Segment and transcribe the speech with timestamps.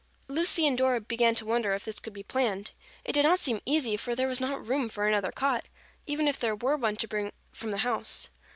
[0.27, 2.71] Lucy and Dora began to wonder if this could be planned.
[3.05, 5.67] It did not seem easy, for there was not room for another cot,
[6.07, 8.27] even if there were one to bring from the house.